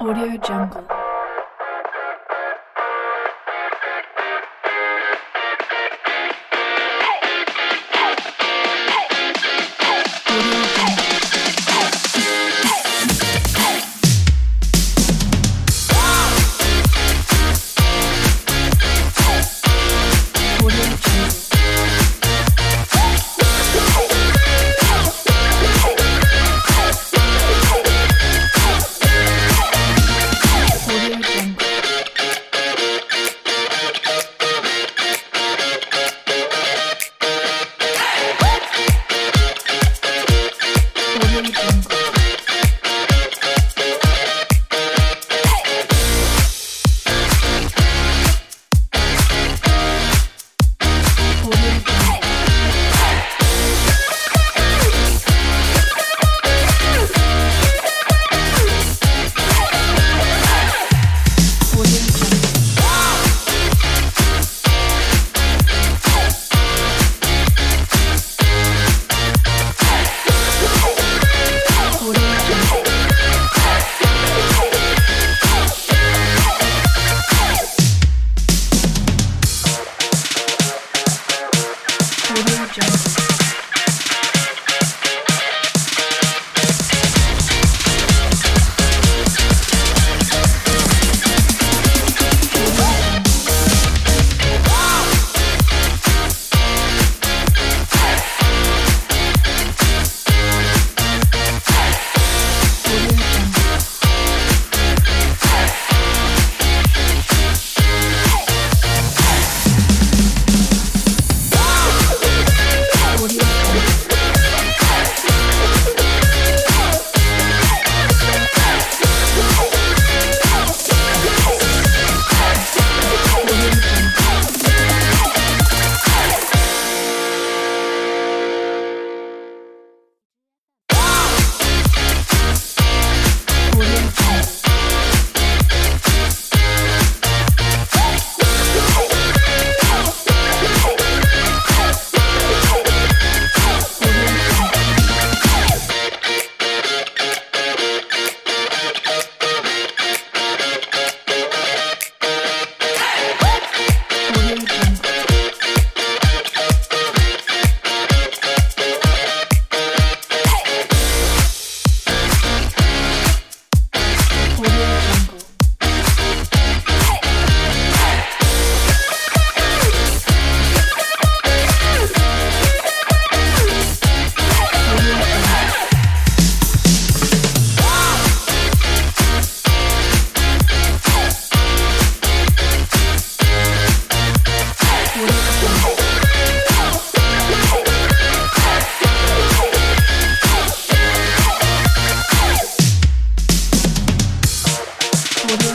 [0.00, 0.99] Audio Jungle.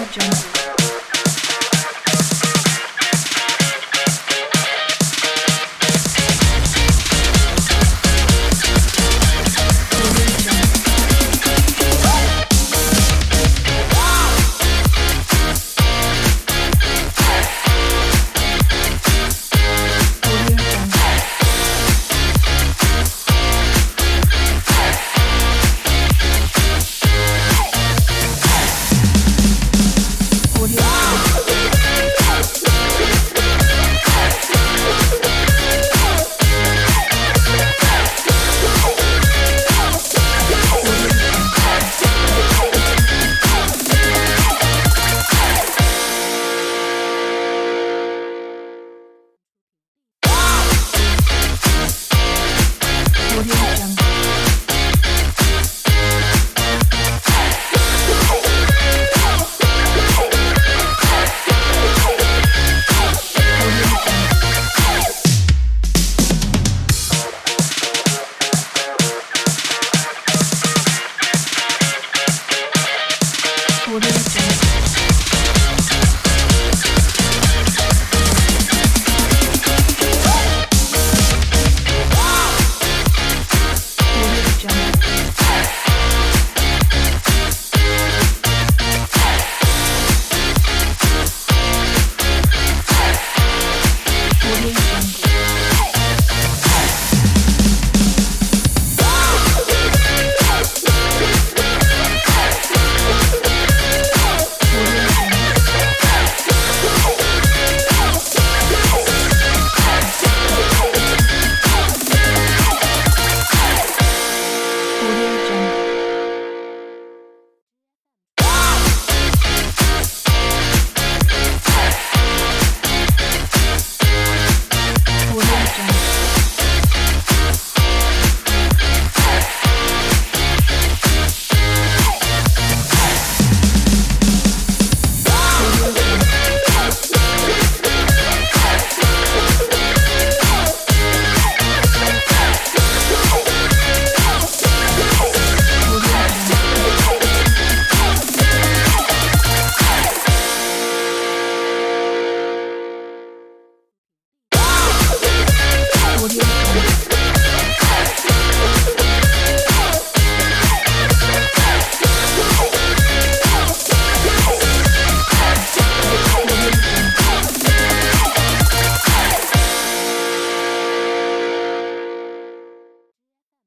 [0.04, 0.95] Jungle.